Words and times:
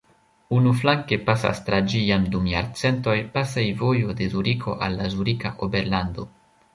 Unuflanke 0.59 1.17
pasas 1.25 1.59
tra 1.67 1.81
ĝi 1.91 1.99
jam 2.07 2.25
dum 2.35 2.47
jarcentoj 2.53 3.15
pasejvojo 3.35 4.15
de 4.23 4.31
Zuriko 4.33 4.73
al 4.87 4.97
la 5.03 5.11
Zurika 5.17 5.53
Oberlando. 5.67 6.27